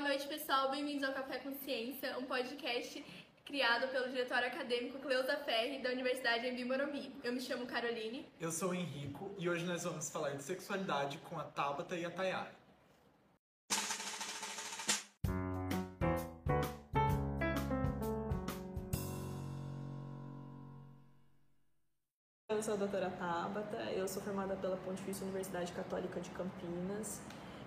[0.00, 0.70] Boa noite, pessoal.
[0.70, 3.04] Bem-vindos ao Café Consciência, um podcast
[3.44, 7.12] criado pelo diretor acadêmico Cleusa Ferri, da Universidade Embi Morumbi.
[7.22, 8.26] Eu me chamo Caroline.
[8.40, 12.06] Eu sou o Henrico e hoje nós vamos falar de sexualidade com a Tabata e
[12.06, 12.50] a Tayara.
[22.48, 27.20] Eu sou a doutora Tabata, eu sou formada pela Pontifícia Universidade Católica de Campinas,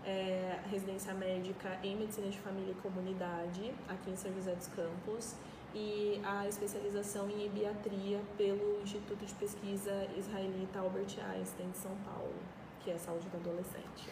[0.05, 5.35] é, residência médica em Medicina de Família e Comunidade, aqui em São José dos Campos,
[5.73, 12.35] e a especialização em ebiatria pelo Instituto de Pesquisa Israelita Albert Einstein de São Paulo,
[12.83, 14.09] que é saúde do adolescente.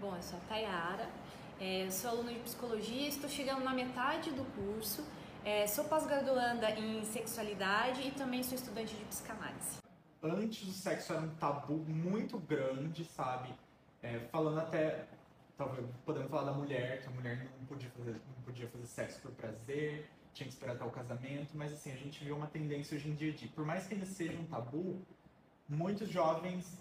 [0.00, 1.08] Bom, eu sou a Tayara,
[1.58, 5.02] é, sou aluna de psicologia, estou chegando na metade do curso,
[5.44, 9.78] é, sou pós-graduanda em sexualidade e também sou estudante de psicanálise.
[10.22, 13.54] Antes o sexo era um tabu muito grande, sabe?
[14.06, 15.04] É, falando até,
[15.58, 19.20] talvez podendo falar da mulher, que a mulher não podia fazer, não podia fazer sexo
[19.20, 22.96] por prazer, tinha que esperar até o casamento, mas assim, a gente vê uma tendência
[22.96, 25.02] hoje em dia de, por mais que ainda seja um tabu,
[25.68, 26.80] muitos jovens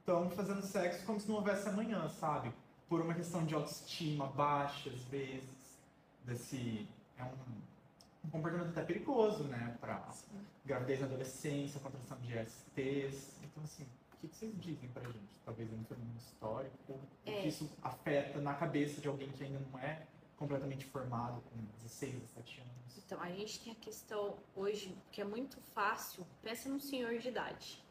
[0.00, 2.52] estão fazendo sexo como se não houvesse amanhã, sabe?
[2.88, 5.78] Por uma questão de autoestima baixa, às vezes,
[6.24, 6.88] desse...
[7.16, 7.28] É um,
[8.24, 9.76] um comportamento até perigoso, né?
[9.80, 10.08] Pra
[10.64, 13.38] gravidez na adolescência, contração de STs.
[13.44, 13.86] Então, assim,
[14.22, 15.38] o que vocês dizem pra gente?
[15.44, 17.42] Talvez um fenômeno histórico, o É.
[17.42, 20.02] que isso afeta na cabeça de alguém que ainda não é
[20.36, 22.72] completamente formado, com 16, 17 anos.
[23.04, 26.26] Então, a gente tem a questão hoje que é muito fácil.
[26.42, 27.82] Pensa num senhor de idade.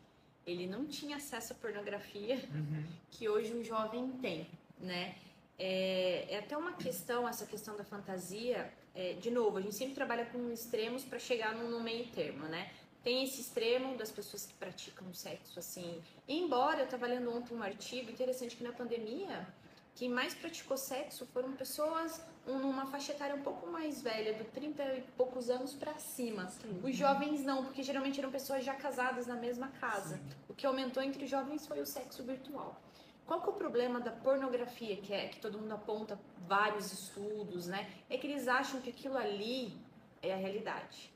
[0.46, 2.86] Ele não tinha acesso à pornografia Uhum.
[3.12, 4.48] que hoje um jovem tem,
[4.80, 5.16] né?
[5.60, 8.72] É, é até uma questão, essa questão da fantasia.
[9.00, 12.46] é, de novo, a gente sempre trabalha com extremos para chegar no, no meio termo,
[12.48, 12.72] né?
[13.08, 16.04] Tem esse extremo das pessoas que praticam sexo assim.
[16.28, 19.48] Embora eu estava lendo ontem um artigo interessante que na pandemia
[19.96, 24.44] quem mais praticou sexo foram pessoas um, numa faixa etária um pouco mais velha, do
[24.52, 26.52] 30 e poucos anos para cima.
[26.84, 30.20] Os jovens não, porque geralmente eram pessoas já casadas na mesma casa.
[30.50, 32.78] O que aumentou entre os jovens foi o sexo virtual.
[33.26, 37.68] Qual que é o problema da pornografia, que é que todo mundo aponta vários estudos,
[37.68, 37.90] né?
[38.10, 39.78] É que eles acham que aquilo ali
[40.22, 41.16] é a realidade.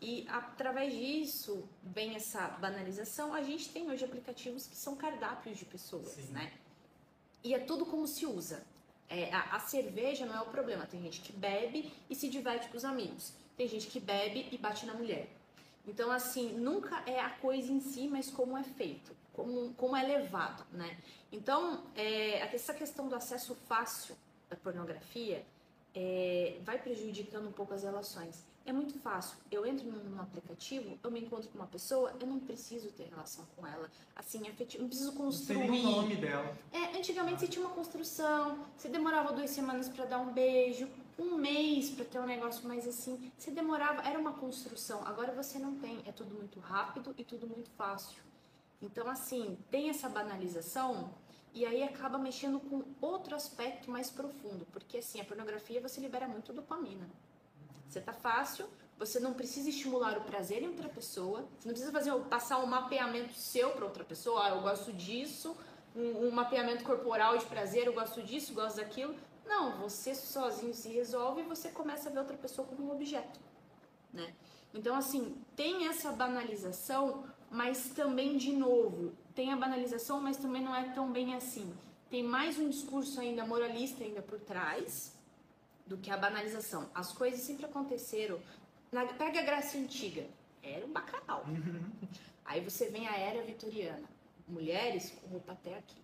[0.00, 3.34] E através disso vem essa banalização.
[3.34, 6.32] A gente tem hoje aplicativos que são cardápios de pessoas, Sim.
[6.32, 6.52] né?
[7.44, 8.64] E é tudo como se usa.
[9.08, 10.86] É, a, a cerveja não é o problema.
[10.86, 13.34] Tem gente que bebe e se diverte com os amigos.
[13.56, 15.28] Tem gente que bebe e bate na mulher.
[15.86, 20.02] Então, assim, nunca é a coisa em si, mas como é feito, como, como é
[20.02, 20.98] levado, né?
[21.32, 24.16] Então, é, essa questão do acesso fácil
[24.48, 25.44] da pornografia
[25.94, 28.44] é, vai prejudicando um pouco as relações.
[28.66, 29.36] É muito fácil.
[29.50, 33.44] Eu entro num, aplicativo, eu me encontro com uma pessoa, eu não preciso ter relação
[33.56, 33.90] com ela.
[34.14, 35.70] Assim, efetivo, não preciso Não sei construir.
[35.70, 36.56] nem o nome dela.
[36.70, 40.88] É, antigamente você tinha uma construção, você demorava duas semanas pra dar um beijo,
[41.18, 43.32] um mês pra ter um negócio mais assim.
[43.36, 45.06] Você demorava, era uma construção.
[45.06, 48.22] Agora você não tem, é tudo muito rápido e tudo muito fácil.
[48.82, 51.10] Então, assim, tem essa banalização
[51.52, 56.28] e aí acaba mexendo com outro aspecto mais profundo, porque assim, a pornografia você libera
[56.28, 57.08] muito dopamina.
[57.90, 61.90] Você tá fácil, você não precisa estimular o prazer em outra pessoa, você não precisa
[61.90, 65.56] fazer passar um mapeamento seu para outra pessoa, ah, eu gosto disso,
[65.96, 69.12] um, um mapeamento corporal de prazer, eu gosto disso, gosto daquilo.
[69.44, 73.40] Não, você sozinho se resolve e você começa a ver outra pessoa como um objeto,
[74.12, 74.32] né?
[74.72, 80.76] Então, assim, tem essa banalização, mas também, de novo, tem a banalização, mas também não
[80.76, 81.74] é tão bem assim.
[82.08, 85.18] Tem mais um discurso ainda moralista ainda por trás
[85.90, 86.88] do que a banalização.
[86.94, 88.40] As coisas sempre aconteceram.
[88.92, 90.24] Na, pega a Grécia Antiga,
[90.62, 91.44] era um bacanal.
[92.44, 94.08] Aí você vem a Era Vitoriana,
[94.46, 96.00] mulheres com roupa até aqui,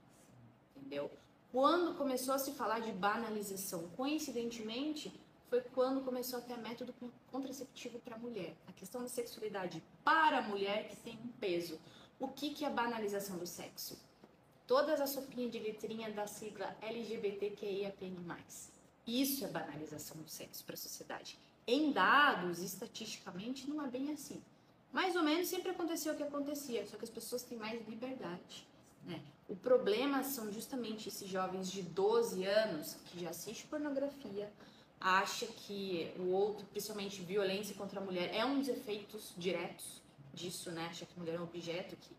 [0.77, 1.09] entendeu?
[1.53, 5.13] Quando começou a se falar de banalização, coincidentemente,
[5.49, 8.55] foi quando começou a ter método con- contraceptivo para mulher.
[8.67, 11.79] A questão da sexualidade para a mulher que tem um peso.
[12.19, 13.97] O que, que é a banalização do sexo?
[14.67, 18.17] Todas as sopinhas de letrinha da sigla LGBTQIAPN+.
[19.07, 21.39] Isso é banalização do sexo para a sociedade.
[21.67, 24.43] Em dados, estatisticamente, não é bem assim.
[24.93, 28.67] Mais ou menos sempre aconteceu o que acontecia, só que as pessoas têm mais liberdade.
[29.05, 29.23] Né?
[29.49, 34.53] O problema são justamente esses jovens de 12 anos que já assistem pornografia,
[35.01, 40.03] acha que o outro, principalmente violência contra a mulher, é um dos efeitos diretos
[40.35, 40.87] disso, né?
[40.91, 42.17] Acha que a mulher é um objeto que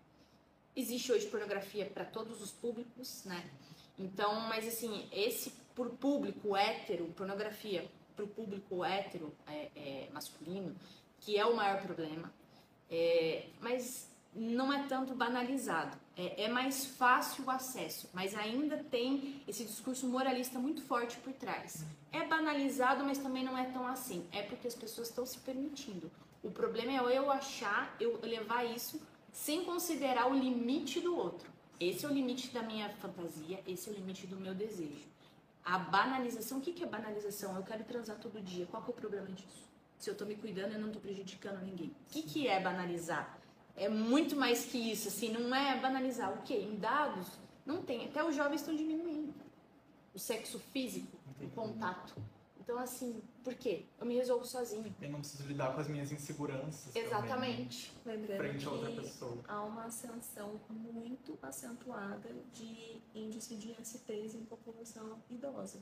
[0.75, 3.50] existe hoje pornografia para todos os públicos, né?
[3.98, 10.76] Então, mas assim, esse por público hétero, pornografia para o público hétero é, é, masculino,
[11.20, 12.34] que é o maior problema.
[12.90, 15.98] É, mas não é tanto banalizado.
[16.16, 21.34] É, é mais fácil o acesso, mas ainda tem esse discurso moralista muito forte por
[21.34, 21.84] trás.
[22.12, 24.28] É banalizado, mas também não é tão assim.
[24.32, 26.12] É porque as pessoas estão se permitindo.
[26.44, 29.02] O problema é eu achar, eu levar isso
[29.32, 31.56] sem considerar o limite do outro.
[31.80, 35.06] Esse é o limite da minha fantasia, esse é o limite do meu desejo.
[35.64, 37.56] A banalização, o que é banalização?
[37.56, 38.66] Eu quero transar todo dia.
[38.66, 39.68] Qual que é o problema disso?
[40.00, 41.88] Se eu tô me cuidando, eu não tô prejudicando ninguém.
[41.88, 43.38] O que, que é banalizar?
[43.76, 46.34] É muito mais que isso, assim, não é banalizar.
[46.34, 46.56] O quê?
[46.56, 47.28] Em dados,
[47.66, 48.06] não tem.
[48.06, 49.34] Até os jovens estão diminuindo.
[50.16, 52.16] O sexo físico, o contato.
[52.68, 53.86] Então, assim, por quê?
[53.98, 54.94] Eu me resolvo sozinho.
[55.02, 56.94] Eu não preciso lidar com as minhas inseguranças.
[56.94, 57.94] Exatamente.
[58.06, 59.38] Lembrando Também, frente a outra que pessoa.
[59.48, 65.80] há uma ascensão muito acentuada de índice de STs em população idosa.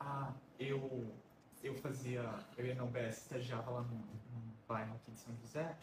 [0.00, 1.14] Ah, eu,
[1.62, 2.28] eu fazia.
[2.58, 5.76] Eu ia na UBS, estagiava lá no, no bairro aqui de São José.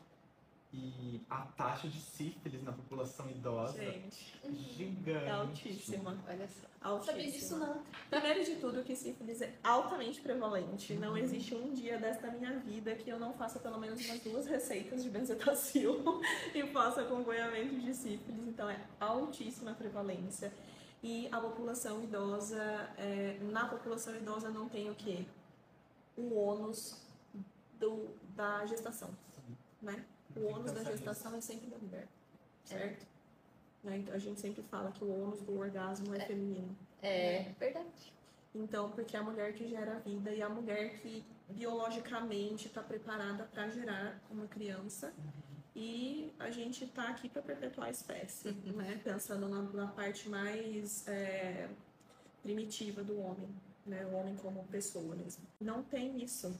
[0.75, 4.34] E a taxa de sífilis na população idosa Gente,
[4.74, 5.25] gigante.
[5.25, 6.18] é altíssima.
[6.28, 6.68] Olha só.
[6.81, 7.12] Altíssima.
[7.14, 7.84] Sabia disso não.
[8.10, 10.96] Primeiro de tudo, que sífilis é altamente prevalente.
[10.96, 14.48] Não existe um dia desta minha vida que eu não faça pelo menos umas duas
[14.48, 16.04] receitas de benzetacil
[16.56, 18.48] e faça acompanhamento de sífilis.
[18.48, 20.52] Então, é altíssima a prevalência.
[21.04, 22.64] E a população idosa,
[22.98, 25.24] é, na população idosa não tem o quê?
[26.18, 27.00] O ônus
[27.78, 29.10] do, da gestação,
[29.80, 30.04] né?
[30.35, 32.07] O ônus da gestação é sempre da mulher,
[32.63, 33.06] certo?
[33.83, 33.97] Né?
[33.97, 36.75] Então, a gente sempre fala que o ônus do orgasmo é feminino.
[37.01, 38.13] É verdade.
[38.56, 42.81] Então, porque é a mulher que gera a vida e a mulher que biologicamente está
[42.81, 45.13] preparada para gerar uma criança.
[45.75, 49.01] E a gente está aqui para perpetuar a espécie, né?
[49.03, 51.68] Pensando na, na parte mais é,
[52.44, 53.50] primitiva do homem,
[53.85, 54.06] né?
[54.06, 55.44] O homem como pessoa mesmo.
[55.59, 56.53] Não tem isso.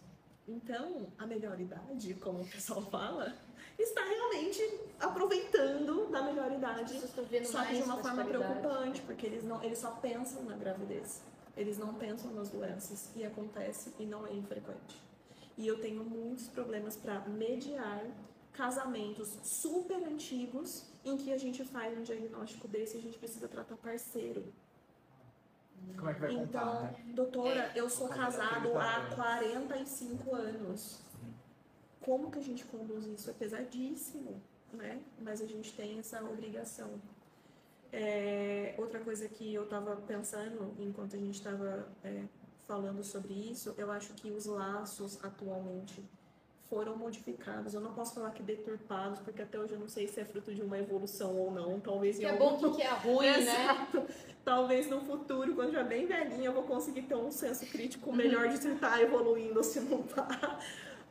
[0.47, 3.35] Então, a melhor idade, como o pessoal fala,
[3.79, 4.61] está realmente
[4.99, 6.99] aproveitando da melhor idade
[7.45, 11.21] só que de uma forma preocupante, porque eles não, eles só pensam na gravidez.
[11.55, 15.01] Eles não pensam nas doenças e acontece e não é infrequente.
[15.57, 18.03] E eu tenho muitos problemas para mediar
[18.53, 23.47] casamentos super antigos em que a gente faz um diagnóstico desse e a gente precisa
[23.47, 24.43] tratar parceiro.
[25.97, 26.95] Como é que vai contar, Então, né?
[27.13, 29.15] doutora, eu sou é casado há vendo?
[29.15, 30.99] 45 anos.
[32.03, 33.29] Como que a gente conduz isso?
[33.29, 34.41] É pesadíssimo,
[34.73, 35.01] né?
[35.21, 36.89] Mas a gente tem essa obrigação.
[37.91, 41.88] É, outra coisa que eu estava pensando enquanto a gente estava
[42.67, 46.03] falando sobre isso, eu acho que os laços atualmente
[46.73, 47.73] foram modificados.
[47.75, 50.53] Eu não posso falar que deturpados, porque até hoje eu não sei se é fruto
[50.53, 51.79] de uma evolução ou não.
[51.79, 53.38] Talvez Que é algum bom, que, que é ruim, né?
[53.39, 54.03] Exato.
[54.44, 58.47] Talvez no futuro, quando já bem velhinha, eu vou conseguir ter um senso crítico melhor
[58.47, 60.59] de se tá evoluindo ou se não tá.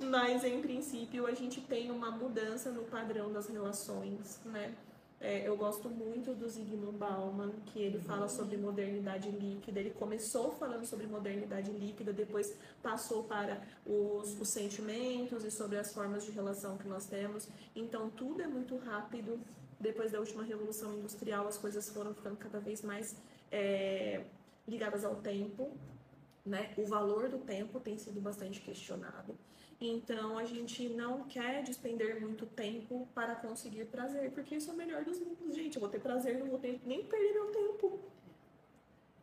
[0.02, 4.74] Mas, em princípio, a gente tem uma mudança no padrão das relações, né?
[5.22, 9.78] É, eu gosto muito do Zygmunt Bauman, que ele fala sobre modernidade líquida.
[9.78, 12.52] Ele começou falando sobre modernidade líquida, depois
[12.82, 17.48] passou para os, os sentimentos e sobre as formas de relação que nós temos.
[17.76, 19.38] Então, tudo é muito rápido.
[19.78, 23.16] Depois da última revolução industrial, as coisas foram ficando cada vez mais
[23.52, 24.24] é,
[24.66, 25.70] ligadas ao tempo.
[26.44, 26.74] Né?
[26.76, 29.38] O valor do tempo tem sido bastante questionado.
[29.84, 34.76] Então a gente não quer despender muito tempo para conseguir prazer, porque isso é o
[34.76, 35.56] melhor dos mundos.
[35.56, 37.98] Gente, eu vou ter prazer, não vou ter, nem perder meu tempo.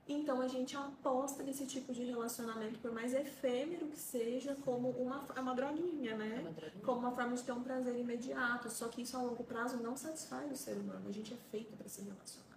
[0.06, 5.24] Então a gente aposta nesse tipo de relacionamento, por mais efêmero que seja, como uma,
[5.34, 6.54] é uma droguinha, né?
[6.84, 8.70] Como uma forma de ter um prazer imediato.
[8.70, 11.08] Só que isso a longo prazo não satisfaz o ser humano.
[11.08, 12.49] A gente é feito para se relacionar.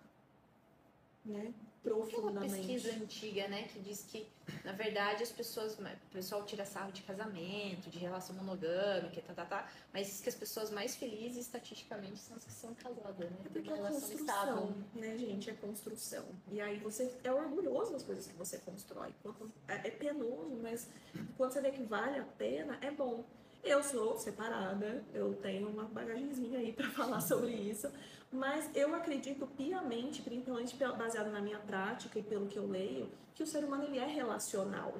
[1.24, 1.52] Né?
[1.82, 2.54] Tem uma Profundamente.
[2.54, 4.28] pesquisa antiga, né, que diz que,
[4.64, 9.44] na verdade, as pessoas, o pessoal tira sarro de casamento, de relação monogâmica, tá, tá,
[9.44, 13.36] tá, mas diz que as pessoas mais felizes, estatisticamente, são as que são casadas, né?
[13.44, 14.74] É porque é construção, estável.
[14.94, 15.50] né, gente?
[15.50, 16.24] É construção.
[16.52, 19.12] E aí você é orgulhoso das coisas que você constrói.
[19.66, 20.88] É é penoso, mas
[21.36, 23.24] quando você vê que vale a pena, é bom.
[23.64, 27.88] Eu sou separada, eu tenho uma bagagenzinha aí para falar sobre isso,
[28.32, 33.42] mas eu acredito piamente, principalmente baseado na minha prática e pelo que eu leio, que
[33.42, 34.94] o ser humano ele é relacional.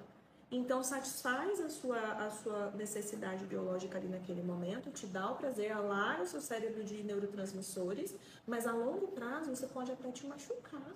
[0.51, 5.73] Então satisfaz a sua, a sua necessidade biológica ali naquele momento, te dá o prazer,
[5.73, 8.15] alarga o seu cérebro de neurotransmissores,
[8.47, 10.93] mas a longo prazo você pode até te machucar.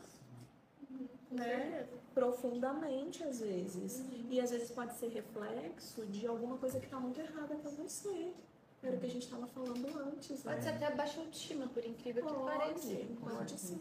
[1.30, 1.86] Né?
[2.14, 4.04] Profundamente às vezes.
[4.28, 8.34] E às vezes pode ser reflexo de alguma coisa que está muito errada com você.
[8.86, 10.42] Era o que a gente estava falando antes.
[10.42, 10.62] Pode né?
[10.62, 12.88] ser até baixa autoestima, por incrível que pareça.
[13.20, 13.80] Pode, pode sim.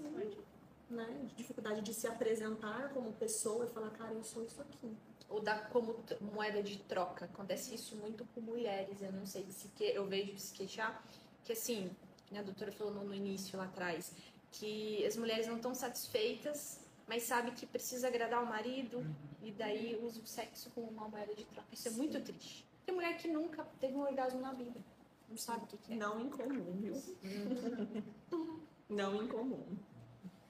[0.89, 1.29] Né?
[1.35, 4.95] Dificuldade de se apresentar como pessoa e falar, cara, eu sou isso aqui.
[5.29, 5.95] Ou dar como
[6.33, 7.25] moeda de troca.
[7.25, 9.01] Acontece isso muito com mulheres.
[9.01, 11.03] Eu não sei se que eu vejo se queixar
[11.45, 11.91] que assim,
[12.25, 14.11] que a doutora falou no, no início lá atrás,
[14.51, 19.05] que as mulheres não estão satisfeitas, mas sabe que precisa agradar o marido
[19.43, 21.67] e daí usa o sexo como uma moeda de troca.
[21.71, 22.65] Isso é muito triste.
[22.85, 24.79] Tem mulher que nunca teve um orgasmo na vida,
[25.29, 25.95] não sabe o que, que é.
[25.95, 26.93] Não incomum, viu?
[28.89, 29.65] Não incomum.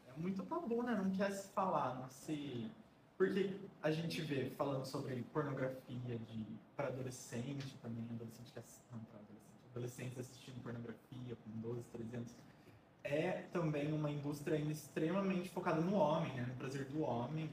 [0.07, 0.95] É muito tabu, né?
[0.95, 2.69] Não quer se falar, não se.
[3.17, 3.51] Porque
[3.81, 9.19] a gente vê falando sobre pornografia de para adolescente também, adolescente que ass- não para
[9.19, 12.35] adolescente, adolescentes assistindo pornografia com 12, 13 anos.
[13.03, 16.45] É também uma indústria ainda extremamente focada no homem, né?
[16.49, 17.49] No prazer do homem.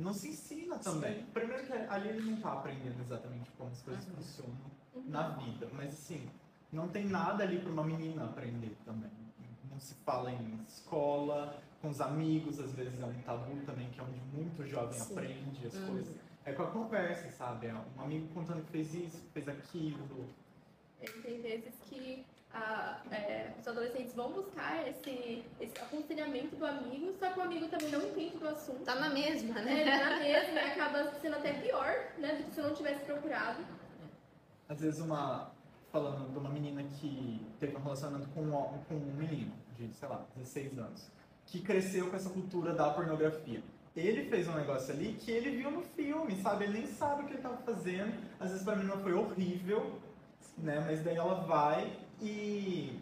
[0.00, 1.24] Não se ensina também.
[1.34, 4.56] Primeiro que ali ele não tá aprendendo exatamente como as coisas funcionam
[5.06, 6.28] na vida, mas assim,
[6.72, 9.10] não tem nada ali para uma menina aprender também.
[9.70, 14.00] Não se fala em escola, com os amigos, às vezes é um tabu também, que
[14.00, 15.12] é onde muito jovem Sim.
[15.12, 15.86] aprende as Uhum.
[15.86, 16.16] coisas.
[16.44, 17.66] É com a conversa, sabe?
[17.66, 20.26] É um amigo contando que fez isso, fez aquilo.
[21.22, 27.30] Tem vezes que a- é, os adolescentes vão buscar esse, esse aconselhamento do amigo, só
[27.30, 28.84] que o amigo também não entende do assunto.
[28.84, 29.80] Tá na mesma, É, né?
[29.80, 33.04] ele tá mesmo, e acaba sendo até pior, né, do que se eu não tivesse
[33.04, 33.64] procurado.
[34.68, 35.50] Às vezes uma.
[35.92, 38.52] Falando de uma menina que teve um relacionamento com um,
[38.88, 41.10] com um menino de, sei lá, 16 anos,
[41.46, 43.60] que cresceu com essa cultura da pornografia.
[43.96, 46.62] Ele fez um negócio ali que ele viu no filme, sabe?
[46.66, 48.14] Ele nem sabe o que ele tava fazendo.
[48.38, 49.98] Às vezes pra menina foi horrível,
[50.58, 50.78] né?
[50.86, 53.00] Mas daí ela vai e.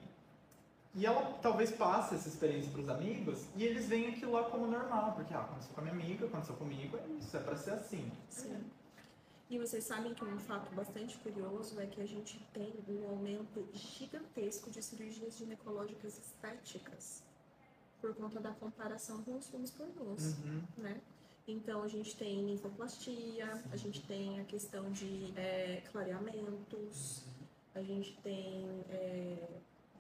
[0.95, 5.13] E ela talvez passe essa experiência pros amigos e eles veem aquilo lá como normal,
[5.13, 8.11] porque ah, aconteceu com a minha amiga, aconteceu comigo, é isso, é pra ser assim.
[8.31, 8.65] Sim.
[9.51, 13.69] E vocês sabem que um fato bastante curioso é que a gente tem um aumento
[13.73, 17.23] gigantesco de cirurgias ginecológicas estéticas
[18.01, 20.63] por conta da comparação com os filmes pornôs, Uhum.
[20.79, 21.01] né?
[21.47, 27.23] Então a gente tem linfoplastia, a gente tem a questão de é, clareamentos,
[27.79, 29.37] a gente tem, é,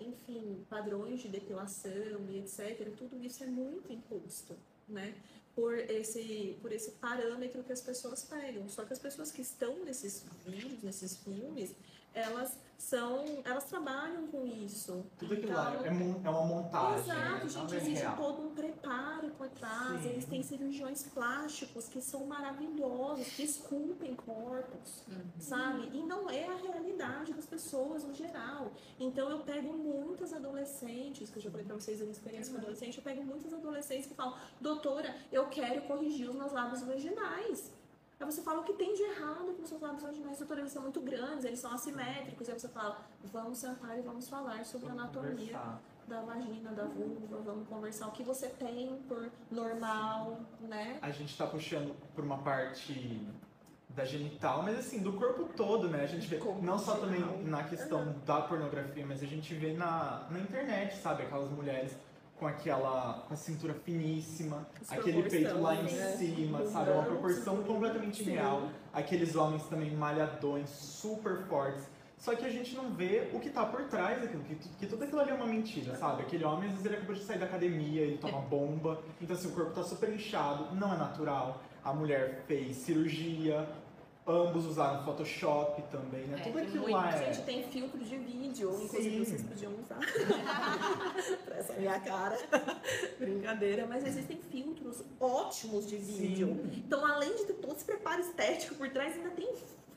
[0.00, 2.92] enfim, padrões de depilação e etc.
[2.96, 4.56] Tudo isso é muito imposto,
[4.88, 5.14] né?
[5.54, 8.68] Por esse, por esse parâmetro que as pessoas pegam.
[8.68, 11.74] Só que as pessoas que estão nesses vídeos, nesses filmes,
[12.14, 15.04] elas são, elas trabalham com isso.
[15.18, 16.98] Tudo aquilo lá Então, é, mon- é uma montagem.
[17.00, 17.40] Exato, né?
[17.42, 18.16] gente, Nada é existe real.
[18.16, 20.00] todo um preparo por trás.
[20.02, 20.08] Sim.
[20.10, 25.02] Eles têm cirurgiões plásticos que são maravilhosos, que esculpem corpos,
[25.40, 25.90] sabe?
[25.92, 28.70] E não é a realidade das pessoas no geral.
[29.00, 32.58] Então eu pego muitas adolescentes, que eu já falei pra vocês a minha experiência com
[32.60, 37.72] adolescente, eu pego muitas adolescentes que falam, doutora, eu quero corrigir os meus lábios vaginais.
[38.20, 40.72] Aí você fala o que tem de errado com os seus lábios vaginais, doutora, eles
[40.72, 42.48] são muito grandes, eles são assimétricos.
[42.48, 45.80] Aí você fala, vamos sentar e vamos falar sobre a Vamos anatomia conversar.
[46.08, 50.98] da vagina, da vulva, vamos conversar o que você tem por normal, né?
[51.00, 53.24] A gente tá puxando por uma parte
[53.90, 56.02] da genital, mas assim, do corpo todo, né?
[56.02, 59.72] A gente vê, Corpo não só também na questão da pornografia, mas a gente vê
[59.74, 61.22] na, na internet, sabe?
[61.22, 61.96] Aquelas mulheres
[62.38, 66.16] com aquela com a cintura finíssima, aquele peito lá em né?
[66.16, 66.90] cima, Os sabe?
[66.90, 68.32] É uma proporção completamente Sim.
[68.32, 68.68] real.
[68.92, 71.84] Aqueles homens também malhadões, super fortes.
[72.16, 75.04] Só que a gente não vê o que tá por trás daquilo, que, que tudo
[75.04, 76.22] aquilo ali é uma mentira, sabe?
[76.22, 79.48] Aquele homem, às vezes, ele acabou de sair da academia, ele toma bomba, então assim,
[79.48, 81.62] o corpo tá super inchado, não é natural.
[81.84, 83.68] A mulher fez cirurgia,
[84.28, 86.38] ambos usaram Photoshop também, né?
[86.38, 87.32] É, tudo aquilo muito, lá é.
[87.32, 89.24] Gente, tem filtro de vídeo, inclusive Sim.
[89.24, 89.98] vocês podiam usar
[91.44, 92.38] pra essa minha cara.
[93.18, 96.48] Brincadeira, mas existem filtros ótimos de vídeo.
[96.48, 96.82] Sim.
[96.86, 99.48] Então, além de ter todo esse preparo estético por trás, ainda tem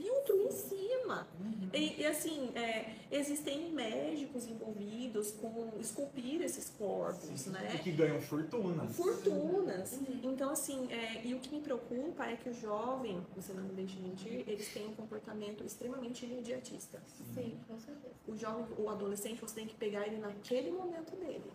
[0.02, 1.28] filtro em cima.
[1.74, 7.52] E, e, assim, é, existem médicos envolvidos com esculpir esses corpos, Sim.
[7.52, 7.76] né?
[7.76, 8.88] E que ganham fortuna.
[8.88, 10.00] fortunas.
[10.24, 13.74] Então, assim, é, e o que me preocupa é que o jovem, você não me
[13.74, 17.02] deixe mentir, eles têm um comportamento extremamente imediatista.
[17.34, 18.16] Sim, com certeza.
[18.28, 21.52] O jovem, o adolescente, você tem que pegar ele naquele momento dele.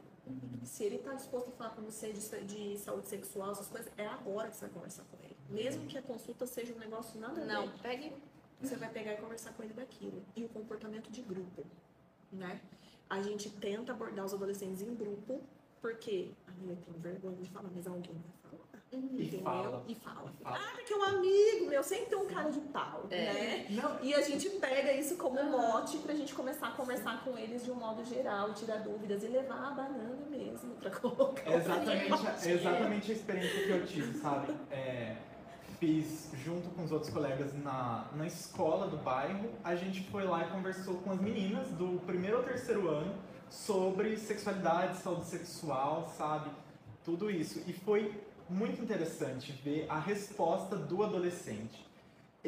[0.64, 4.06] Se ele está disposto a falar com você de, de saúde sexual, essas coisas, é
[4.06, 5.36] agora que você vai conversar com ele.
[5.48, 7.44] Mesmo que a consulta seja um negócio nada.
[7.44, 8.12] Não, pegue.
[8.60, 10.22] Você vai pegar e conversar com ele daquilo.
[10.34, 11.64] E o comportamento de grupo,
[12.32, 12.60] né?
[13.08, 15.40] A gente tenta abordar os adolescentes em grupo,
[15.80, 18.56] porque ai, eu tenho vergonha de falar, mas alguém vai falar.
[18.92, 19.40] E entendeu?
[19.42, 19.84] fala.
[19.86, 20.32] E fala.
[20.42, 20.58] Fala.
[20.58, 23.32] Ah, porque é um amigo meu, sempre tem um cara de pau, É.
[23.32, 23.66] né?
[23.70, 27.64] Não, E a gente pega isso como mote pra gente começar a conversar com eles
[27.64, 31.42] de um modo geral, tirar dúvidas e levar a banana mesmo pra colocar.
[31.50, 34.52] É exatamente, é exatamente a experiência que eu tive, sabe?
[34.70, 35.16] É,
[35.78, 39.50] fiz junto com os outros colegas na, na escola do bairro.
[39.62, 43.14] A gente foi lá e conversou com as meninas do primeiro ao terceiro ano
[43.50, 46.50] sobre sexualidade, saúde sexual, sabe?
[47.04, 47.62] Tudo isso.
[47.66, 48.12] E foi
[48.48, 51.85] muito interessante ver a resposta do adolescente.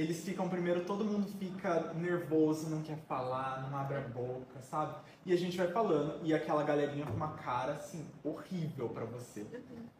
[0.00, 4.94] Eles ficam primeiro, todo mundo fica nervoso, não quer falar, não abre a boca, sabe?
[5.26, 9.44] E a gente vai falando, e aquela galerinha com uma cara assim, horrível pra você.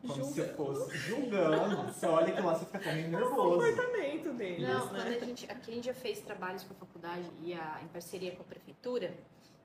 [0.06, 1.92] Como se fosse julgando.
[1.92, 3.50] Você olha que lá você fica até meio O nervoso.
[3.58, 5.02] comportamento deles, Não, né?
[5.02, 7.88] quando a gente, aqui a gente já fez trabalhos com a faculdade e a, em
[7.88, 9.12] parceria com a prefeitura,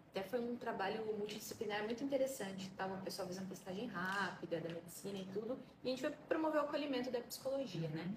[0.09, 2.69] até foi um trabalho multidisciplinar muito interessante.
[2.71, 6.59] Tava o pessoal fazendo testagem rápida da medicina e tudo, e a gente vai promover
[6.61, 8.11] o acolhimento da psicologia, né?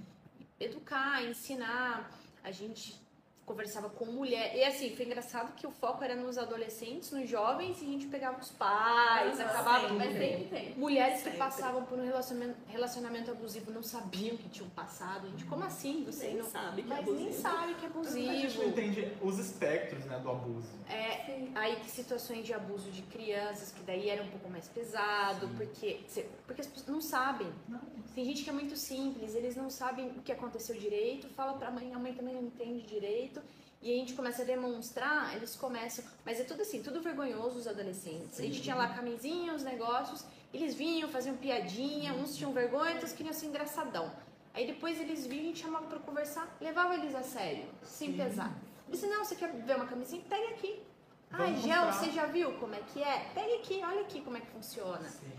[0.59, 2.11] Educar, ensinar,
[2.43, 2.99] a gente
[3.47, 4.55] conversava com mulher.
[4.57, 8.07] E assim, foi engraçado que o foco era nos adolescentes, nos jovens, e a gente
[8.09, 9.95] pegava os pais, Ah, acabava sim.
[9.97, 10.75] Mas sempre tem.
[10.75, 11.39] Mulheres que Sempre.
[11.39, 15.27] passavam por um relacionamento, relacionamento abusivo não sabiam que tinham passado.
[15.29, 16.05] A gente, como assim?
[16.05, 17.41] Você Nem não sabe que é Mas nem abusivo.
[17.43, 18.65] sabe que é A gente não abusivo.
[18.65, 20.69] entende os espectros né, do abuso.
[20.91, 25.49] É, aí que situações de abuso de crianças, que daí era um pouco mais pesado,
[25.57, 27.47] porque, cê- porque as pessoas não sabem.
[28.15, 31.71] Tem gente que é muito simples, eles não sabem o que aconteceu direito, fala pra
[31.71, 33.36] mãe, a mãe também não entende direito.
[33.87, 36.05] E a gente começa a demonstrar, eles começam.
[36.25, 38.41] Mas é tudo assim, tudo vergonhoso os adolescentes.
[38.41, 43.13] A gente tinha lá camisinha, os negócios, eles vinham, faziam piadinha, uns tinham vergonha, outros
[43.13, 44.11] queriam ser engraçadão.
[44.53, 48.17] Aí depois eles vinham, a gente chamava pra conversar, levava eles a sério, sem Sim.
[48.17, 48.53] pesar.
[48.89, 50.21] Disse, não, você quer ver uma camisinha?
[50.29, 50.83] Pega aqui.
[51.31, 53.31] Ai, Vamos gel, você já viu como é que é?
[53.35, 55.09] Pega aqui, olha aqui como é que funciona.
[55.09, 55.31] Sim.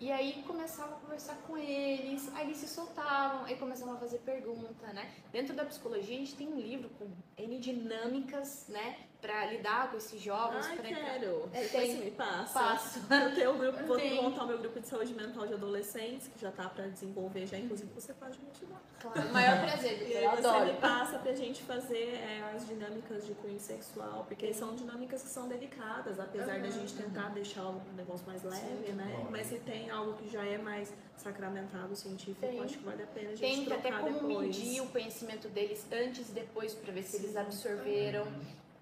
[0.00, 4.20] E aí começava a conversar com eles, aí eles se soltavam, aí começavam a fazer
[4.20, 5.12] pergunta, né?
[5.30, 8.96] Dentro da psicologia a gente tem um livro com N dinâmicas, né?
[9.20, 10.64] Pra lidar com esses jovens.
[10.66, 11.48] Ai, pra quero.
[11.52, 12.58] É, tem- você me passa.
[12.58, 13.00] Passo.
[13.12, 14.14] Eu tenho o grupo, vou Tem.
[14.22, 17.58] montar o meu grupo de saúde mental de adolescentes, que já tá pra desenvolver já,
[17.58, 18.80] inclusive você pode me ajudar.
[18.98, 20.66] Claro, o maior prazer, E aí eu você adoro.
[20.72, 25.28] me passa pra gente fazer é, as dinâmicas de cunho sexual, porque são dinâmicas que
[25.28, 29.16] são delicadas, apesar da gente tentar deixar o negócio mais leve, né?
[29.18, 29.26] Sim.
[29.30, 32.58] Mas se tem algo que já é mais sacramentado, científico, Tem.
[32.62, 34.46] acho que vale a pena a gente Tem que até trocar como depois.
[34.56, 38.26] medir o conhecimento deles antes e depois pra ver se eles absorveram.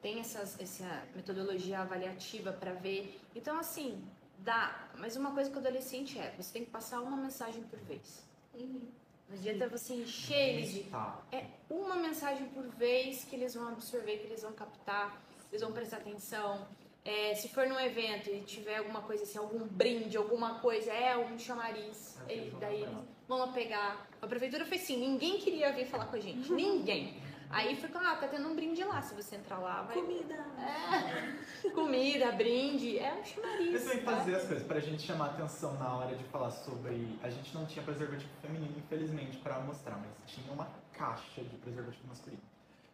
[0.00, 3.20] Tem essas, essa metodologia avaliativa pra ver.
[3.34, 4.02] Então, assim,
[4.38, 4.88] dá.
[4.96, 8.24] Mas uma coisa que o adolescente é, você tem que passar uma mensagem por vez.
[8.54, 8.88] Uhum.
[9.28, 11.20] Não adianta você encher eles de Tá.
[11.30, 15.72] É uma mensagem por vez que eles vão absorver, que eles vão captar, eles vão
[15.72, 16.66] prestar atenção.
[17.04, 21.16] É, se for num evento e tiver alguma coisa assim, algum brinde, alguma coisa, é
[21.16, 22.18] um chamariz.
[22.28, 22.90] É, Ele, vão daí pegar.
[22.90, 24.08] eles vão pegar.
[24.20, 26.50] A prefeitura fez assim, ninguém queria vir falar com a gente.
[26.52, 27.20] Ninguém.
[27.50, 29.00] Aí foi ah, tá tendo um brinde lá.
[29.00, 29.96] Se você entrar lá, vai.
[29.96, 30.34] Comida!
[30.34, 33.68] É, comida, brinde, é um chamariz.
[33.68, 34.16] Eles vêm tá?
[34.16, 37.18] fazer as coisas pra gente chamar atenção na hora de falar sobre.
[37.22, 42.06] A gente não tinha preservativo feminino, infelizmente, pra mostrar, mas tinha uma caixa de preservativo
[42.08, 42.42] masculino.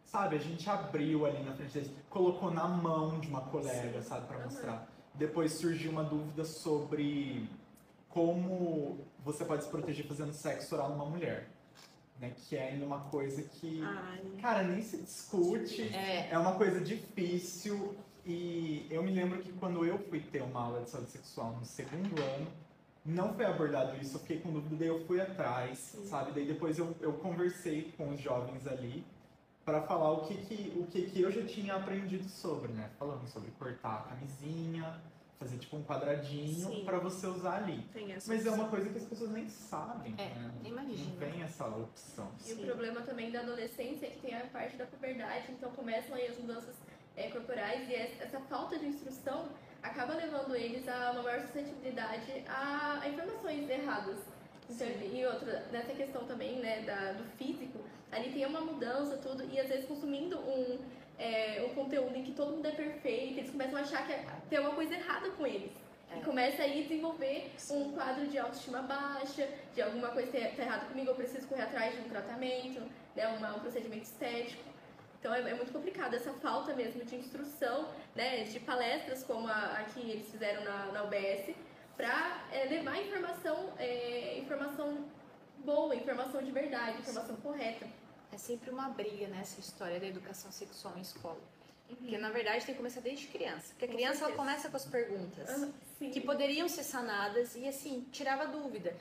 [0.05, 4.29] Sabe, a gente abriu ali na frente deles, colocou na mão de uma colega, sabe,
[4.29, 4.87] pra mostrar.
[5.14, 7.49] Depois surgiu uma dúvida sobre
[8.09, 11.49] como você pode se proteger fazendo sexo oral numa mulher.
[12.25, 12.35] Né?
[12.37, 13.83] Que é ainda uma coisa que.
[13.83, 15.83] Ai, Cara, nem se discute.
[15.95, 16.31] É.
[16.31, 20.83] É uma coisa difícil e eu me lembro que quando eu fui ter uma aula
[20.83, 22.47] de saúde sexual no segundo ano,
[23.05, 26.33] não foi abordado isso, eu fiquei com dúvida, daí eu fui atrás, sabe?
[26.33, 29.05] Daí depois eu, eu conversei com os jovens ali
[29.63, 32.91] para falar o que que, o que que eu já tinha aprendido sobre, né?
[32.99, 34.99] Falando sobre cortar a camisinha,
[35.45, 37.87] fazer tipo um quadradinho para você usar ali.
[37.93, 40.51] tem essa Mas é uma coisa que as pessoas nem sabem, É, né?
[40.63, 41.17] nem Não imagina.
[41.19, 42.31] vem essa opção.
[42.47, 42.65] E o Sim.
[42.67, 46.39] problema também da adolescência é que tem a parte da puberdade, então começam aí as
[46.39, 46.75] mudanças
[47.17, 49.49] eh, corporais e es- essa falta de instrução
[49.83, 54.17] acaba levando eles a uma maior suscetibilidade a, a informações erradas.
[54.69, 57.79] Então, e outra, nessa questão também né, da, do físico,
[58.11, 60.79] ali tem uma mudança, tudo, e às vezes consumindo um,
[61.18, 64.24] eh, um conteúdo em que todo mundo é perfeito, eles começam a achar que é-
[64.50, 65.72] tem uma coisa errada com eles.
[66.16, 70.62] E começa aí a desenvolver um quadro de autoestima baixa, de alguma coisa que tá
[70.62, 72.81] errado comigo, eu preciso correr atrás de um tratamento,
[73.16, 74.62] né, uma- um procedimento estético.
[75.18, 79.79] Então é, é muito complicado essa falta mesmo de instrução, né, de palestras como a,
[79.79, 81.55] a que eles fizeram na, na UBS,
[81.96, 85.07] para levar informação, é, informação
[85.64, 87.87] boa, informação de verdade, informação correta.
[88.35, 91.38] É sempre uma briga nessa história da educação sexual em escola.
[91.87, 93.68] Porque na verdade tem que começar desde criança.
[93.68, 95.49] Porque a criança ela começa com as perguntas.
[96.01, 96.11] Sim.
[96.11, 98.97] que poderiam ser sanadas e assim tirava dúvida.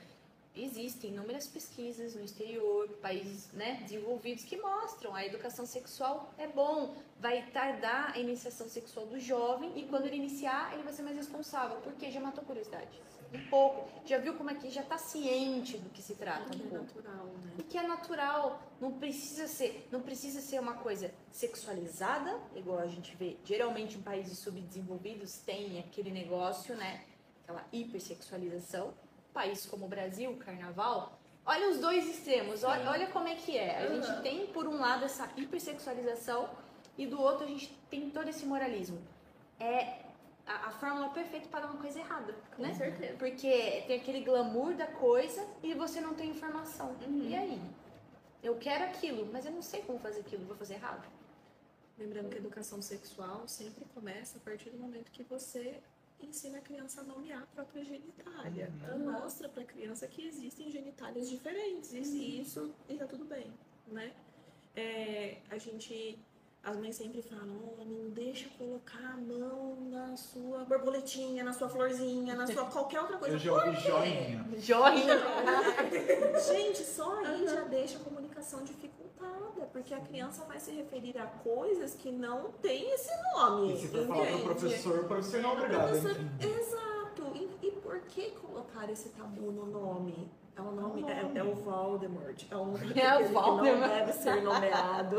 [0.56, 6.94] Existem inúmeras pesquisas no exterior, países né, desenvolvidos que mostram a educação sexual é bom,
[7.18, 11.16] vai tardar a iniciação sexual do jovem e quando ele iniciar ele vai ser mais
[11.16, 13.02] responsável, porque já matou curiosidade.
[13.32, 16.62] Um pouco, já viu como é que já está ciente do que se trata Que
[16.62, 16.84] um é pouco.
[16.84, 17.52] natural, né?
[17.58, 22.86] E que é natural, não precisa ser, não precisa ser uma coisa sexualizada, igual a
[22.86, 27.04] gente vê geralmente em países subdesenvolvidos tem aquele negócio, né?
[27.42, 28.94] Aquela hipersexualização.
[29.34, 33.58] País como o Brasil, o carnaval, Olha os dois extremos, olha, olha como é que
[33.58, 33.84] é.
[33.84, 34.02] A Uhum.
[34.02, 36.48] gente tem, por um lado, essa hipersexualização
[36.96, 38.98] e do outro a gente tem todo esse moralismo.
[39.60, 39.98] É
[40.46, 42.72] a, a fórmula perfeita para uma coisa errada, Com né?
[42.72, 43.18] certeza.
[43.18, 46.96] Porque tem aquele glamour da coisa e você não tem informação.
[47.06, 47.28] Uhum.
[47.28, 47.60] E aí?
[48.42, 51.06] Eu quero aquilo, mas eu não sei como fazer aquilo, vou fazer errado.
[51.98, 55.78] Lembrando que a educação sexual sempre começa a partir do momento que você
[56.24, 58.70] ensina a criança a nomear a própria genitália.
[58.92, 59.12] Uhum.
[59.12, 63.46] Mostra para a criança que existem genitálias diferentes e e isso está tudo bem,
[63.88, 64.12] né?
[64.76, 66.18] É, a gente,
[66.62, 71.68] as mães sempre falam, oh, não deixa colocar a mão na sua borboletinha, na sua
[71.68, 73.34] florzinha, na sua qualquer outra coisa.
[73.34, 73.88] Eu já ouvi Por quê?
[73.88, 74.48] joinha.
[74.58, 75.20] Joinha!
[76.48, 79.03] Gente, só aí já deixa a comunicação dificultada,
[79.72, 83.74] porque a criança vai se referir a coisas que não têm esse nome.
[83.74, 84.42] E se for falar pro entende?
[84.44, 85.88] professor, o professor não é O obrigado.
[85.88, 86.16] professor-?
[86.40, 87.32] Exato.
[87.34, 90.30] E, e por que colocar esse tabu no nome?
[90.56, 91.38] É o nome, É o é, nome.
[91.40, 92.44] é o Voldemort.
[92.48, 93.80] É um É o Voldemort.
[93.80, 95.16] não deve ser nomeado.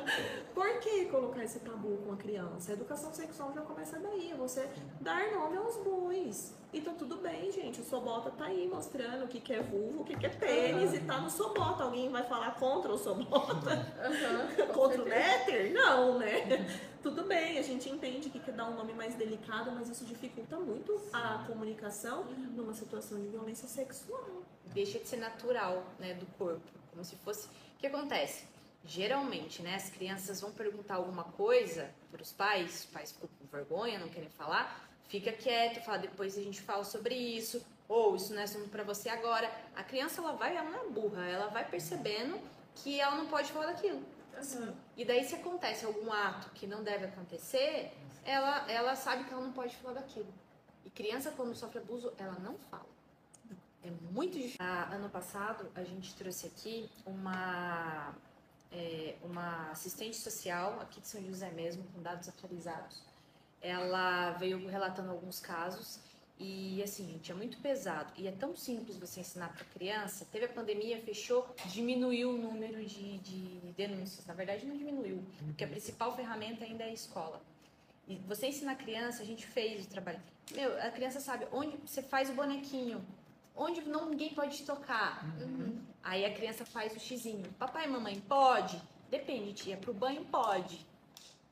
[0.54, 2.70] por que colocar esse tabu com a criança?
[2.70, 4.30] A educação sexual já começa daí.
[4.30, 4.66] É você
[5.00, 6.54] dar nome aos bois.
[6.72, 7.80] E tá tudo bem, gente.
[7.80, 10.94] O Sobota tá aí mostrando o que, que é vulvo, o que, que é pênis,
[10.94, 11.82] e tá no Sobota.
[11.82, 13.86] Alguém vai falar contra o Sobota?
[14.68, 15.04] Com Contra o.
[15.04, 15.72] Néter?
[15.72, 16.66] Não, né?
[17.02, 20.58] Tudo bem, a gente entende que quer dar um nome mais delicado, mas isso dificulta
[20.58, 24.42] muito a comunicação numa situação de violência sexual.
[24.66, 26.60] Deixa de ser natural, né, do corpo.
[26.90, 27.46] Como se fosse.
[27.46, 28.44] O que acontece?
[28.84, 33.46] Geralmente, né, as crianças vão perguntar alguma coisa para os pais, os pais ficam com
[33.46, 38.32] vergonha, não querem falar, fica quieto, fala, depois a gente fala sobre isso, ou isso
[38.32, 39.50] não é assunto para você agora.
[39.74, 42.40] A criança, ela vai, ela não é burra, ela vai percebendo
[42.76, 44.02] que ela não pode falar daquilo.
[44.36, 44.74] Aham.
[44.96, 47.92] E daí, se acontece algum ato que não deve acontecer,
[48.24, 50.32] ela, ela sabe que ela não pode falar daquilo.
[50.84, 52.88] E criança, quando sofre abuso, ela não fala.
[53.82, 54.58] É muito difícil.
[54.60, 58.14] Ah, ano passado, a gente trouxe aqui uma,
[58.70, 63.09] é, uma assistente social, aqui de São José mesmo, com dados atualizados.
[63.62, 66.00] Ela veio relatando alguns casos
[66.42, 68.10] e, assim, gente, é muito pesado.
[68.16, 70.26] E é tão simples você ensinar para criança.
[70.32, 74.24] Teve a pandemia, fechou, diminuiu o número de, de denúncias.
[74.24, 77.42] Na verdade, não diminuiu, porque a principal ferramenta ainda é a escola.
[78.08, 80.18] E você ensinar a criança, a gente fez o trabalho.
[80.52, 83.04] Meu, a criança sabe onde você faz o bonequinho,
[83.54, 85.22] onde não, ninguém pode te tocar.
[85.38, 85.78] Uhum.
[86.02, 87.52] Aí a criança faz o xizinho.
[87.58, 88.80] Papai e mamãe, pode?
[89.10, 89.76] Depende, tia.
[89.76, 90.86] Pro banho, pode.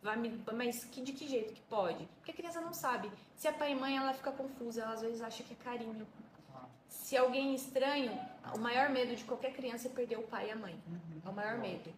[0.02, 0.42] Vai me...
[0.54, 2.06] Mas que, de que jeito que pode?
[2.16, 3.10] Porque a criança não sabe.
[3.34, 4.82] Se é pai e mãe, ela fica confusa.
[4.82, 6.06] Ela às vezes acha que é carinho.
[6.88, 8.18] Se alguém estranho,
[8.54, 10.78] o maior medo de qualquer criança é perder o pai e a mãe.
[11.24, 11.92] É o maior medo.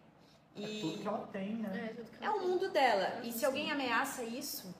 [0.55, 1.89] É tudo E que ela tem, né?
[1.89, 3.21] É, tudo é o mundo dela.
[3.23, 4.73] E se alguém ameaça isso,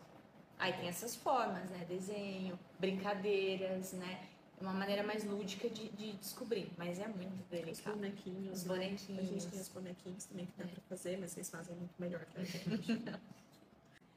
[0.58, 1.86] aí tem essas formas, né?
[1.88, 4.20] Desenho, brincadeiras, né?
[4.62, 6.71] É uma maneira mais lúdica de, de descobrir.
[6.78, 7.95] Mas é muito Os delicado.
[7.95, 8.58] bonequinhos.
[8.60, 8.76] Os né?
[8.76, 9.19] bonequinhos.
[9.19, 12.24] A gente tem os bonequinhos também que dá pra fazer, mas vocês fazem muito melhor
[12.26, 12.69] que a gente.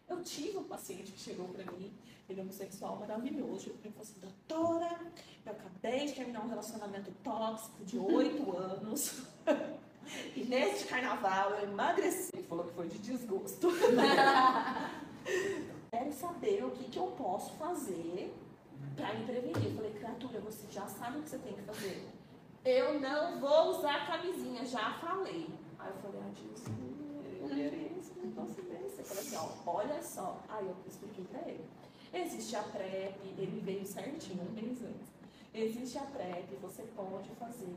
[0.07, 1.91] Eu tive um paciente que chegou pra mim,
[2.29, 3.71] ele é homossexual maravilhoso.
[3.83, 5.01] Ele falou assim: Doutora,
[5.47, 9.23] eu acabei de terminar um relacionamento tóxico de oito anos.
[10.37, 12.29] E nesse carnaval eu emagreci.
[12.35, 13.69] Ele falou que foi de desgosto.
[15.91, 18.31] Quero saber o que, que eu posso fazer
[18.97, 19.65] pra me prevenir.
[19.65, 22.09] Eu falei, criatura, você já sabe o que você tem que fazer.
[22.65, 25.49] Eu não vou usar camisinha, já falei.
[25.79, 26.69] Aí eu falei, ah, Jesus,
[27.41, 27.49] eu
[28.17, 28.99] um negócio desse.
[29.01, 30.41] Eu falei assim, ó, olha só.
[30.49, 31.65] Aí eu expliquei pra ele.
[32.13, 35.13] Existe a PrEP, ele veio certinho mês antes.
[35.53, 37.69] Existe a PrEP, você pode fazer,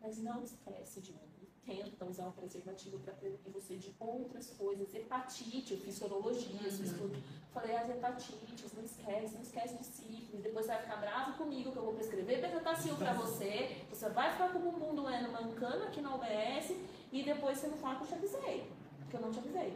[0.00, 1.33] mas não esquece de mim.
[1.66, 4.94] Tenta usar um preservativo para prevenir você de outras coisas.
[4.94, 7.16] Hepatite, eu fiz sorologia, eu fiz tudo.
[7.52, 10.42] Falei, as hepatites, não esquece, não esquece de sífilis.
[10.42, 13.82] Depois você vai ficar bravo comigo que eu vou prescrever bezetacil para você.
[13.88, 16.76] Você vai ficar com o bumbum doendo mancando aqui na UBS
[17.10, 18.70] e depois você não fala que eu te avisei.
[19.08, 19.72] Que eu não te avisei.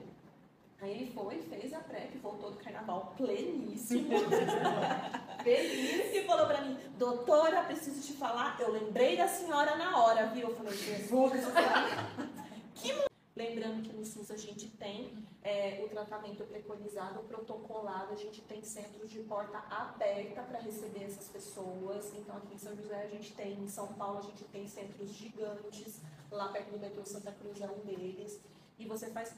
[0.80, 4.10] Aí ele foi, fez a PrEP, voltou do carnaval pleníssimo.
[5.42, 6.14] Feliz.
[6.14, 10.48] E falou pra mim, doutora, preciso te falar, eu lembrei da senhora na hora, viu?
[10.48, 11.32] Eu falei, Jesus,
[12.76, 15.12] que Lembrando que no SUS a gente tem
[15.44, 21.28] é, o tratamento preconizado, protocolado, a gente tem centros de porta aberta para receber essas
[21.28, 22.12] pessoas.
[22.16, 25.10] Então aqui em São José a gente tem, em São Paulo a gente tem centros
[25.10, 26.00] gigantes,
[26.32, 28.40] lá perto do metrô Santa Cruz é um deles.
[28.76, 29.32] E você faz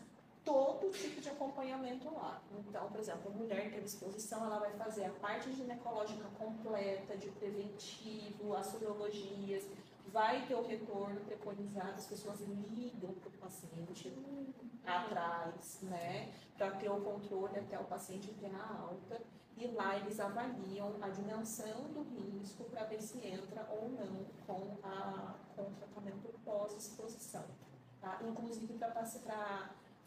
[0.51, 2.43] todo tipo de acompanhamento lá.
[2.59, 7.17] Então, por exemplo, a mulher que teve exposição, ela vai fazer a parte ginecológica completa,
[7.17, 9.65] de preventivo, as sorologias,
[10.09, 14.13] vai ter o retorno preconizado, as pessoas ligam para o paciente
[14.85, 19.21] atrás, né, para ter o controle até o paciente ter a alta.
[19.57, 24.79] e lá eles avaliam a dimensão do risco para ver se entra ou não com,
[24.83, 27.45] a, com o tratamento pós-exposição.
[28.01, 28.19] Tá?
[28.27, 28.91] Inclusive para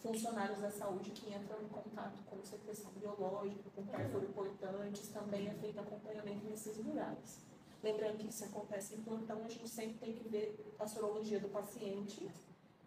[0.04, 5.54] funcionários da saúde que entram em contato com secreção biológica, com pérfuro importantes, também é
[5.54, 7.40] feito acompanhamento nesses lugares.
[7.82, 11.48] Lembrando que isso acontece em plantão, a gente sempre tem que ver a sorologia do
[11.48, 12.30] paciente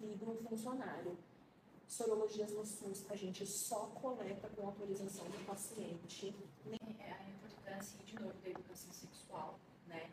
[0.00, 1.16] e do funcionário.
[1.88, 6.34] Sorologias no SUS a gente só coleta com autorização do paciente.
[6.98, 10.10] É a importância, de novo, da educação sexual, né?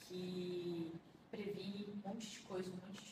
[0.00, 0.98] Que
[1.30, 3.05] previne um monte de coisa, um monte de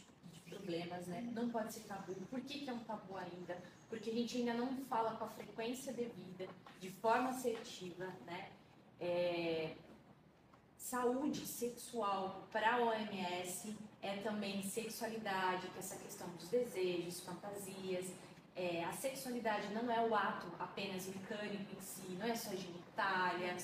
[0.65, 1.31] problemas, né?
[1.35, 2.15] Não pode ser tabu.
[2.31, 3.57] Por que, que é um tabu ainda?
[3.89, 6.49] Porque a gente ainda não fala com a frequência devida,
[6.81, 8.51] de forma assertiva, né?
[8.99, 9.75] É,
[10.79, 18.07] saúde sexual para a OMS é também sexualidade, que é essa questão dos desejos, fantasias.
[18.57, 23.57] É, a sexualidade não é o ato apenas mecânico em si, não é só genitália,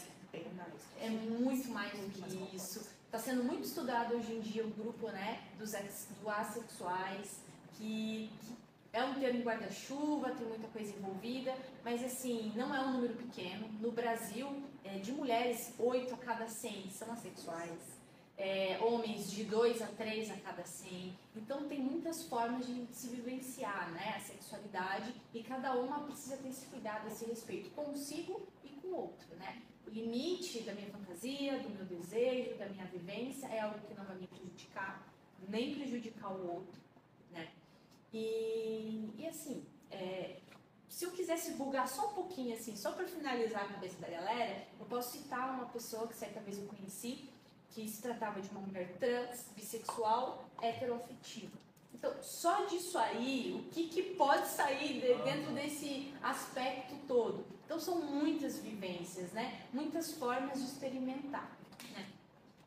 [1.00, 2.99] é muito mais do que isso.
[3.10, 7.40] Está sendo muito estudado hoje em dia o grupo né, dos do assexuais,
[7.72, 8.56] que, que
[8.92, 11.52] é um termo guarda-chuva, tem muita coisa envolvida,
[11.84, 13.66] mas assim, não é um número pequeno.
[13.80, 17.80] No Brasil, é, de mulheres, 8 a cada 100 são assexuais
[18.38, 21.12] é, homens de 2 a 3 a cada 100.
[21.34, 26.50] Então tem muitas formas de se vivenciar né, a sexualidade e cada uma precisa ter
[26.50, 29.34] esse cuidado, esse respeito consigo e com o outro.
[29.34, 29.62] Né?
[29.90, 34.16] Limite da minha fantasia, do meu desejo, da minha vivência é algo que não vai
[34.16, 35.06] me prejudicar,
[35.48, 36.80] nem prejudicar o outro.
[37.32, 37.48] Né?
[38.12, 40.36] E, e assim, é,
[40.88, 44.66] se eu quisesse vulgar só um pouquinho, assim, só para finalizar a cabeça da galera,
[44.78, 47.28] eu posso citar uma pessoa que certa vez eu conheci,
[47.70, 51.56] que se tratava de uma mulher trans, bissexual, heteroafetiva.
[51.94, 57.44] Então, só disso aí, o que, que pode sair de, dentro desse aspecto todo?
[57.70, 59.64] Então, são muitas vivências, né?
[59.72, 61.56] Muitas formas de experimentar,
[61.92, 62.04] né?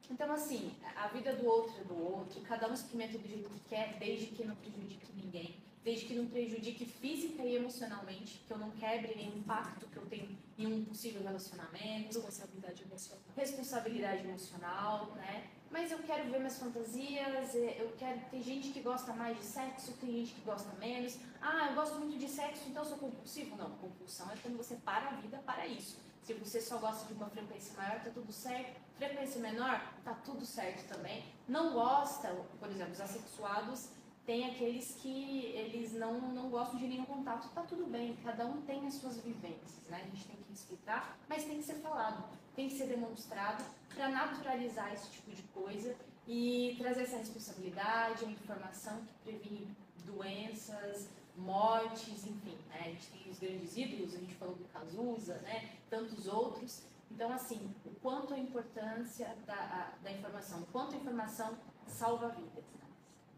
[0.09, 3.59] Então, assim, a vida do outro é do outro, cada um experimenta do jeito que
[3.67, 8.57] quer, desde que não prejudique ninguém desde que não prejudique física e emocionalmente, que eu
[8.57, 12.05] não quebre nenhum impacto que eu tenho em um possível relacionamento.
[12.05, 13.23] Responsabilidade emocional.
[13.35, 15.49] Responsabilidade emocional, né?
[15.73, 18.19] Mas eu quero ver minhas fantasias, é, eu quero.
[18.29, 21.17] Tem gente que gosta mais de sexo, tem gente que gosta menos.
[21.41, 23.55] Ah, eu gosto muito de sexo, então eu sou compulsivo.
[23.55, 25.97] Não, compulsão é quando você para a vida para isso.
[26.21, 28.79] Se você só gosta de uma frequência maior, tá tudo certo.
[28.97, 31.25] Frequência menor, tá tudo certo também.
[31.47, 33.89] Não gosta, por exemplo, os assexuados
[34.27, 37.49] tem aqueles que eles não, não gostam de nenhum contato.
[37.49, 40.01] Tá tudo bem, cada um tem as suas vivências, né?
[40.03, 43.63] A gente tem que respeitar, mas tem que ser falado, tem que ser demonstrado
[43.93, 45.95] para naturalizar esse tipo de coisa
[46.27, 49.67] e trazer essa responsabilidade, a informação que previne
[50.05, 52.57] doenças, mortes, enfim.
[52.69, 52.79] Né?
[52.79, 55.71] A gente tem os grandes ídolos, a gente falou do Cazuza, né?
[55.89, 56.83] Tantos outros.
[57.11, 62.63] Então, assim, o quanto a importância da, da informação, o quanto a informação salva vidas.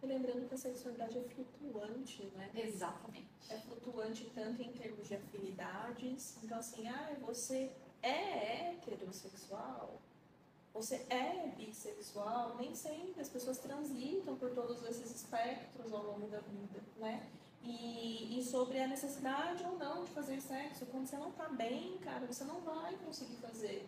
[0.02, 2.50] E lembrando que a sexualidade é flutuante, né?
[2.54, 3.28] Exatamente.
[3.50, 6.38] É flutuante tanto em termos de afinidades.
[6.44, 7.72] Então, assim, ah, você
[8.08, 10.00] é heterossexual,
[10.74, 16.40] você é bissexual, nem sempre as pessoas transitam por todos esses espectros ao longo da
[16.40, 17.26] vida, né?
[17.64, 21.98] E, e sobre a necessidade ou não de fazer sexo, quando você não tá bem,
[22.00, 23.88] cara, você não vai conseguir fazer.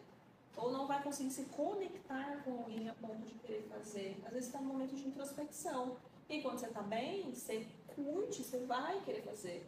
[0.55, 4.19] Ou não vai conseguir se conectar com alguém a ponto de querer fazer.
[4.25, 5.97] Às vezes está no momento de introspecção.
[6.27, 9.63] E quando você está bem, você curte, você vai querer fazer.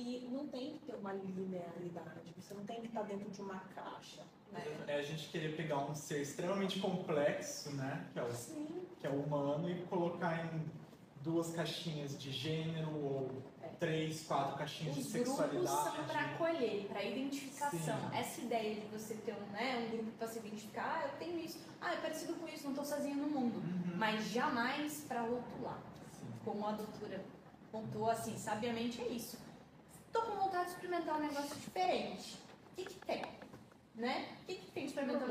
[0.00, 3.60] E não tem que ter uma linearidade, você não tem que estar dentro de uma
[3.74, 4.22] caixa.
[4.50, 4.64] Né?
[4.86, 8.06] É a gente querer pegar um ser extremamente complexo, né?
[8.14, 8.86] Que é o, Sim.
[8.98, 10.64] que é o humano, e colocar em
[11.22, 13.30] duas caixinhas de gênero ou
[13.62, 13.68] é.
[13.78, 15.64] três, quatro caixinhas Os de sexualidade.
[15.64, 17.78] Os grupos são para acolher, para identificação.
[18.10, 18.16] Sim.
[18.16, 21.38] Essa ideia de você ter um, né, um grupo para se identificar, ah, eu tenho
[21.38, 23.56] isso, ah, é parecido com isso, não estou sozinho no mundo.
[23.56, 23.96] Uhum.
[23.96, 25.78] Mas jamais para rotular.
[26.18, 26.26] Sim.
[26.42, 27.22] Como a doutora
[27.70, 29.49] pontuou assim, sabiamente é isso.
[30.10, 32.36] Estou com vontade de experimentar um negócio diferente.
[32.72, 33.22] O que, que tem?
[33.94, 34.36] Né?
[34.42, 35.28] O que, que tem de experimentar?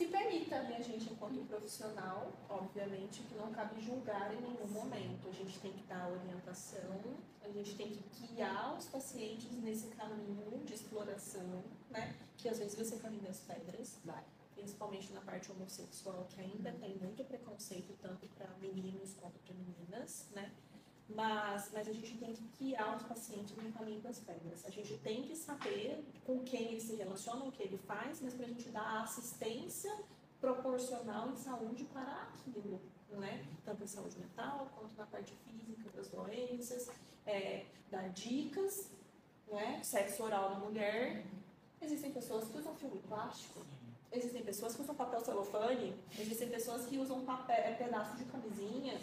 [0.00, 0.56] se permita.
[0.56, 5.28] A gente, enquanto profissional, obviamente que não cabe julgar em nenhum momento.
[5.28, 7.00] A gente tem que dar orientação,
[7.42, 12.14] a gente tem que guiar os pacientes nesse caminho de exploração, né?
[12.38, 14.24] Que às vezes você caminha as pedras, vai.
[14.54, 20.28] Principalmente na parte homossexual, que ainda tem muito preconceito, tanto para meninos quanto para meninas,
[20.34, 20.50] né?
[21.14, 24.64] Mas, mas a gente tem que guiar os pacientes no caminho das pedras.
[24.64, 28.34] A gente tem que saber com quem ele se relaciona, o que ele faz, mas
[28.34, 29.92] para a gente dar assistência
[30.40, 33.44] proporcional em saúde para aquilo, né?
[33.64, 36.90] Tanto em saúde mental quanto na parte física das doenças,
[37.26, 38.90] é, dar dicas,
[39.48, 39.82] né?
[39.82, 41.26] Sexo oral na mulher,
[41.82, 43.64] Existem pessoas que usam filme plástico,
[44.12, 49.00] existem pessoas que usam papel celofane, existem pessoas que usam papel, é, pedaço de camisinha.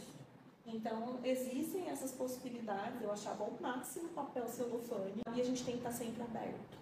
[0.68, 3.02] Então, existem essas possibilidades.
[3.02, 6.78] Eu achava o máximo papel celofane e a gente tem que estar sempre aberto.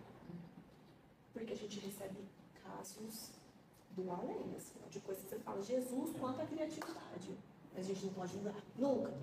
[1.31, 2.17] Porque a gente recebe
[2.63, 3.29] casos
[3.91, 7.37] do além, assim, de coisas que você fala, Jesus, quanta criatividade.
[7.73, 9.13] Mas a gente não pode julgar, nunca.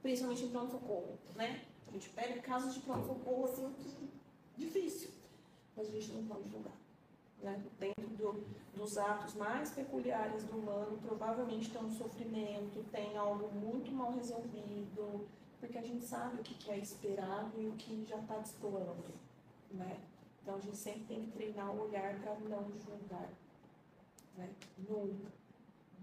[0.00, 1.64] Principalmente em pronto-socorro, né?
[1.88, 3.74] A gente pega casos de pronto-socorro, assim,
[4.56, 5.10] difícil.
[5.76, 6.81] Mas a gente não pode julgar.
[7.42, 7.60] Né?
[7.78, 13.90] Dentro do, dos atos mais peculiares do humano, provavelmente tem um sofrimento, tem algo muito
[13.90, 15.26] mal resolvido,
[15.58, 19.12] porque a gente sabe o que é esperado e o que já está destoando.
[19.72, 20.00] Né?
[20.40, 23.28] Então a gente sempre tem que treinar o olhar para não julgar.
[24.36, 24.48] Né?
[24.88, 25.32] Nunca.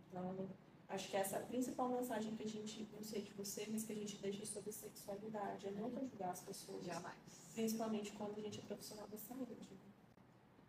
[0.09, 0.47] Então,
[0.89, 3.83] acho que essa é a principal mensagem que a gente, não sei de você, mas
[3.83, 6.85] que a gente deixa sobre sexualidade, é nunca julgar as pessoas.
[6.85, 7.17] Jamais.
[7.53, 9.77] Principalmente quando a gente é profissional da saúde.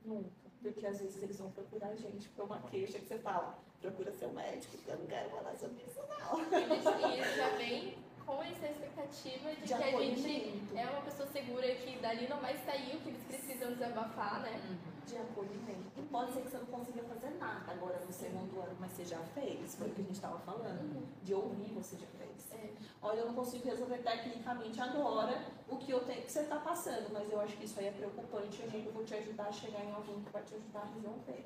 [0.05, 0.50] Nunca.
[0.63, 4.13] Porque às vezes eles vão procurar a gente por uma queixa que você fala, procura
[4.13, 7.11] seu médico, porque eu não quero falar sobre isso não.
[7.11, 7.95] E eles já vem
[8.37, 12.39] com essa expectativa de, De que a gente é uma pessoa segura que dali não
[12.39, 14.79] vai sair o que eles precisam desabafar, né?
[15.07, 15.91] De acolhimento.
[15.97, 19.05] E pode ser que você não consiga fazer nada agora no segundo ano, mas você
[19.05, 21.09] já fez, foi o que a gente estava falando.
[21.25, 22.53] De ouvir você já fez.
[22.53, 22.71] É.
[23.03, 27.13] Olha, eu não consigo resolver tecnicamente agora o que eu tenho que você está passando,
[27.13, 28.63] mas eu acho que isso aí é preocupante.
[28.73, 31.45] Eu vou te ajudar a chegar em alguém que vai te ajudar a resolver.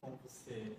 [0.00, 0.76] Como você,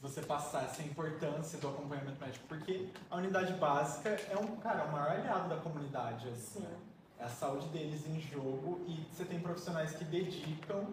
[0.00, 4.84] você passar essa importância do acompanhamento médico, porque a unidade básica é um, cara, é
[4.84, 6.76] o maior aliado da comunidade, assim, né?
[7.18, 10.86] É a saúde deles em jogo e você tem profissionais que dedicam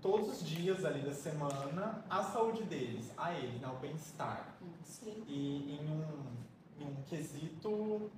[0.00, 4.54] todos os dias ali da semana à saúde deles, a eles, né, ao bem-estar.
[4.82, 5.22] Sim.
[5.28, 8.10] E em um, em um quesito,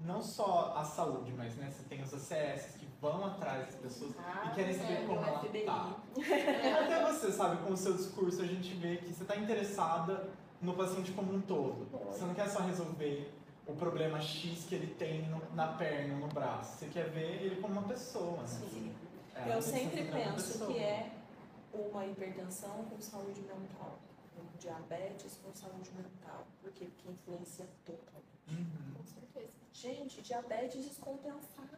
[0.00, 4.12] não só a saúde, mas né, você tem os ACS que vão atrás das pessoas
[4.46, 5.64] e querem saber é, como ela FBI.
[5.64, 5.96] tá.
[6.82, 10.28] Até você, sabe, com o seu discurso a gente vê que você está interessada
[10.60, 11.86] no paciente como um todo.
[12.12, 13.32] Você não quer só resolver
[13.66, 16.78] o problema X que ele tem no- na perna, no braço.
[16.78, 18.46] Você quer ver ele como uma pessoa, né?
[18.48, 18.92] Sim.
[19.34, 21.12] É, Eu sempre penso que é
[21.72, 23.98] uma hipertensão com saúde mental,
[24.38, 28.27] um diabetes com saúde mental, porque que influencia totalmente.
[28.50, 28.94] Uhum.
[28.96, 29.52] Com certeza.
[29.72, 31.68] Gente, diabetes descompensado,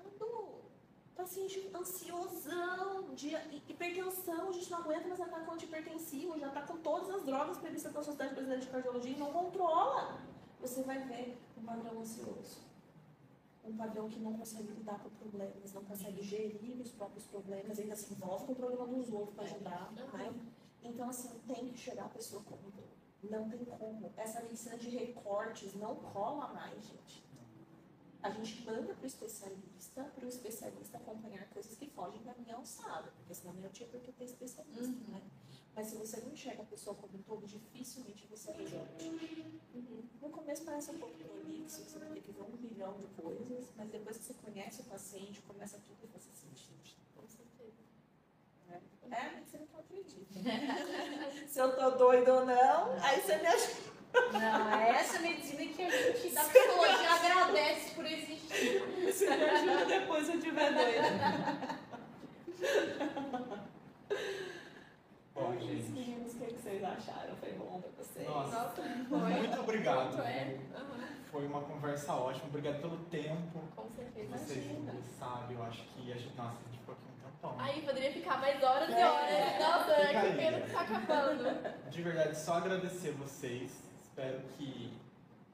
[1.16, 6.78] paciente ansiosão, dia, hi- hipertensão, a gente não aguenta mais ataque antihipertensivo, já está com
[6.78, 10.18] todas as drogas previstas pela Sociedade Brasileira de Cardiologia e não controla.
[10.61, 12.59] Você vai ver um padrão ansioso.
[13.62, 17.94] Um padrão que não consegue lidar com problemas, não consegue gerir os próprios problemas, ainda
[17.96, 19.92] se envolve com o problema dos outros para ajudar.
[19.92, 20.35] Né?
[20.83, 22.89] Então, assim, tem que chegar a pessoa como um todo.
[23.22, 24.12] Não tem como.
[24.16, 27.22] Essa medicina de recortes não cola mais, gente.
[28.22, 32.54] A gente manda para o especialista, para o especialista acompanhar coisas que fogem da minha
[32.54, 35.04] alçada, porque senão não tinha por que ter especialista, Uhum.
[35.09, 35.22] né?
[35.74, 39.09] Mas se você não enxerga a pessoa como um todo, dificilmente você resolve.
[39.74, 40.02] Uhum.
[40.20, 43.70] No começo parece um pouco prolixo, você vai ter que ver um milhão de coisas,
[43.76, 46.96] mas depois que você conhece o paciente, começa tudo a fazer sentido.
[47.16, 47.80] Com certeza.
[49.11, 49.69] É, mas você não.
[51.48, 53.90] Se eu tô doida ou não, aí você me ajuda.
[54.32, 58.82] Não, é essa medicina que a gente da psicologia agradece por existir.
[59.04, 61.80] Você me ajuda depois se eu tiver doida.
[65.34, 65.90] Bom, gente.
[65.90, 67.36] meninos, o que que vocês acharam?
[67.36, 68.26] Foi bom pra vocês?
[68.28, 69.18] Nossa, Nossa, foi.
[69.18, 70.06] muito obrigado.
[70.08, 70.58] Muito, é.
[71.30, 72.46] Foi uma conversa ótima.
[72.48, 74.36] Obrigado pelo tempo Com certeza.
[74.36, 74.94] vocês Imagina.
[75.18, 75.54] sabe.
[75.54, 77.04] Eu acho que a gente, nossa, a gente ficou aqui
[77.40, 77.57] tempão.
[77.59, 79.07] Aí poderia ficar mais horas e É.
[79.07, 79.59] horas.
[79.61, 81.44] Nossa, Fica que pena que tá acabando.
[81.90, 83.83] De verdade, só agradecer vocês.
[84.03, 84.92] Espero que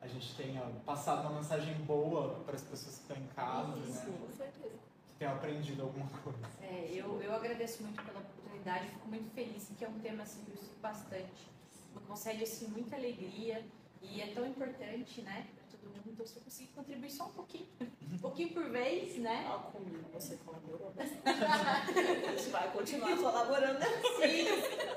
[0.01, 4.07] a gente tenha passado uma mensagem boa para as pessoas que estão em casa, Isso.
[4.11, 4.19] né?
[4.21, 4.75] Com certeza.
[5.09, 6.39] Que tenham aprendido alguma coisa.
[6.63, 10.45] É, eu, eu agradeço muito pela oportunidade, fico muito feliz, que é um tema assim,
[10.45, 11.51] que eu estudo bastante.
[11.95, 13.65] Me concede assim, muita alegria
[14.03, 16.03] e é tão importante, né, todo mundo.
[16.07, 17.67] Então, se eu conseguir contribuir só um pouquinho,
[18.13, 19.47] um pouquinho por vez, né?
[19.49, 20.93] Ah, comigo você colaborou.
[20.97, 23.85] A gente vai continuar colaborando.
[23.85, 24.47] Sim,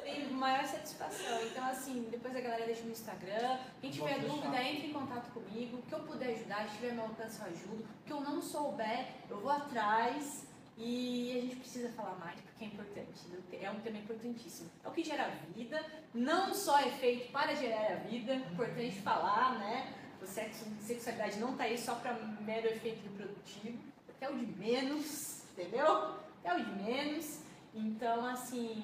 [0.04, 1.46] tenho maior satisfação.
[1.46, 3.60] Então, assim, depois a galera deixa no Instagram.
[3.82, 4.36] Quem tiver Vou deixar.
[4.36, 5.78] dúvida, entre em contato comigo.
[5.78, 7.84] O que eu puder ajudar, se tiver meu alcance, eu ajudo.
[7.84, 10.48] O que eu não souber, eu vou atrás.
[10.78, 13.20] E a gente precisa falar mais, porque é importante.
[13.62, 14.70] É um tema importantíssimo.
[14.82, 15.86] É o que gera vida.
[16.14, 18.34] Não só é feito para gerar a vida.
[18.36, 19.94] Importante falar, né?
[20.22, 23.80] O sexo, sexualidade não tá aí só para mero efeito reprodutivo.
[24.22, 26.16] É o de menos, entendeu?
[26.44, 27.40] É o de menos.
[27.74, 28.84] Então, assim,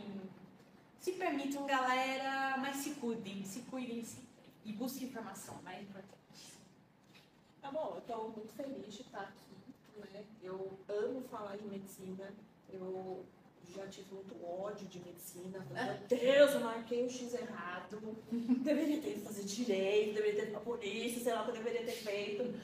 [1.00, 4.18] se permitam, galera, mas se cuidem, se cuidem se,
[4.64, 6.16] e busquem informação, mais importante.
[7.62, 10.24] Tá bom, eu tô muito feliz de estar aqui, né?
[10.42, 12.32] Eu amo falar de medicina.
[12.70, 13.26] Eu
[13.76, 15.62] já tive muito ódio de medicina.
[15.68, 18.00] Falei, Meu Deus, eu marquei o X errado.
[18.32, 21.64] Deveria ter ido fazer direito, deveria ter ido pra polícia, sei lá o que eu
[21.64, 22.56] deveria ter feito.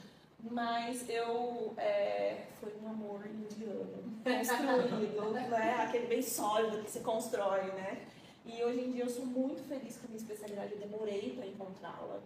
[0.50, 1.74] Mas eu.
[1.76, 4.02] É, foi um amor indiano.
[4.24, 5.74] Construído, né?
[5.80, 8.06] Aquele bem sólido que se constrói, né?
[8.44, 10.72] E hoje em dia eu sou muito feliz com a minha especialidade.
[10.72, 12.20] Eu demorei para encontrá-la.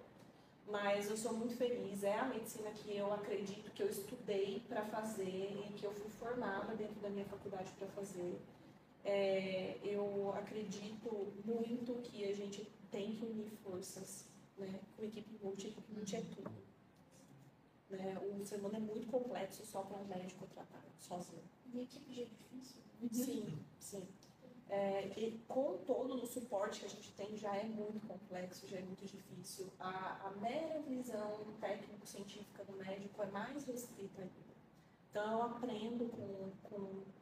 [0.68, 2.02] Mas eu sou muito feliz.
[2.02, 6.10] É a medicina que eu acredito que eu estudei para fazer e que eu fui
[6.18, 8.40] formada dentro da minha faculdade para fazer.
[9.08, 14.26] É, eu acredito muito que a gente tem que unir forças,
[14.58, 14.80] né?
[14.96, 16.50] Com equipe multi, equipe multi é tudo.
[17.88, 18.18] Né?
[18.18, 21.44] O ser humano é muito complexo só para um médico tratar sozinho.
[21.72, 22.82] E equipe já é difícil.
[23.12, 24.08] Sim, sim.
[24.68, 28.78] É, e com todo o suporte que a gente tem já é muito complexo, já
[28.78, 29.72] é muito difícil.
[29.78, 34.55] A, a mera visão técnico-científica do médico é mais restrita ainda.
[35.16, 36.50] Então eu aprendo com,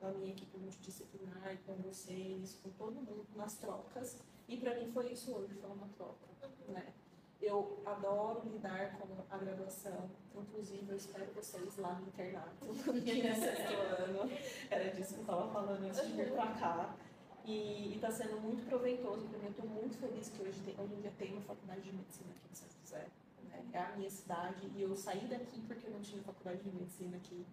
[0.01, 4.19] com a minha equipe multidisciplinar, com vocês, com todo mundo nas trocas.
[4.49, 6.27] E para mim foi isso hoje, foi uma troca.
[6.67, 6.93] Né?
[7.41, 13.37] Eu adoro lidar com a graduação, inclusive eu espero vocês lá no internato, aqui no
[13.37, 14.29] sexto ano.
[14.69, 16.97] Era disso que eu estava falando antes de vir para cá.
[17.45, 19.51] E está sendo muito proveitoso para mim.
[19.51, 22.49] Estou muito feliz que hoje, tem, hoje em dia tem uma faculdade de medicina aqui
[22.51, 23.07] em São José.
[23.45, 23.65] Né?
[23.73, 27.17] É a minha cidade e eu saí daqui porque eu não tinha faculdade de medicina
[27.19, 27.47] aqui.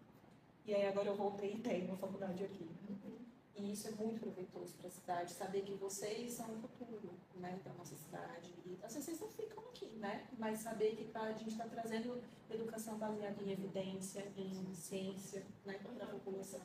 [0.66, 2.70] E aí agora eu voltei e tenho uma faculdade aqui.
[3.62, 7.60] E isso é muito proveitoso para a cidade, saber que vocês são o futuro né,
[7.64, 8.52] da nossa cidade.
[8.66, 10.28] E às vezes vocês não ficam aqui, né?
[10.38, 15.80] Mas saber que tá, a gente está trazendo educação baseada em evidência, em ciência, né,
[15.80, 16.60] para a população.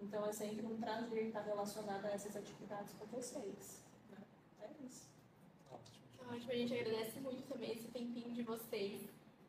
[0.00, 3.82] Então é sempre um prazer estar relacionado a essas atividades com vocês.
[4.10, 4.18] Né?
[4.62, 5.08] É isso.
[5.70, 9.02] Ótimo, a gente agradece muito também esse tempinho de vocês.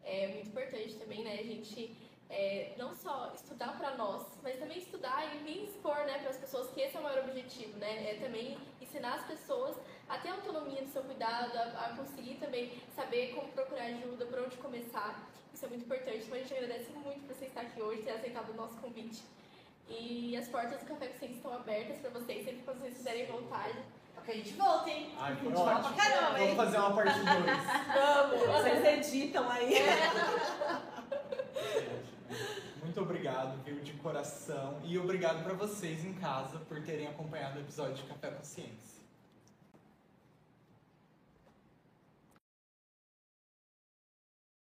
[0.04, 1.96] É muito importante também, né, a gente
[2.32, 6.38] é, não só estudar para nós, mas também estudar e vir expor né, para as
[6.38, 8.12] pessoas que esse é o maior objetivo, né?
[8.12, 9.76] É também ensinar as pessoas
[10.08, 14.40] a ter autonomia no seu cuidado, a, a conseguir também saber como procurar ajuda, por
[14.40, 15.28] onde começar.
[15.54, 16.24] Isso é muito importante.
[16.26, 19.22] Então a gente agradece muito por você estar aqui hoje, ter aceitado o nosso convite.
[19.90, 23.78] E as portas do Café Ciência estão abertas para vocês, sempre que vocês quiserem vontade.
[24.18, 25.12] Ok, a gente volta, hein?
[25.18, 25.96] Ai, foi A gente fala ótimo.
[25.96, 26.56] pra caramba, Vamos hein?
[26.56, 27.28] fazer uma parte 2.
[27.94, 28.64] Vamos!
[28.64, 29.74] Vocês editam aí.
[32.84, 34.80] Muito obrigado, viu, de coração.
[34.84, 39.01] E obrigado para vocês em casa por terem acompanhado o episódio de Café com Ciência.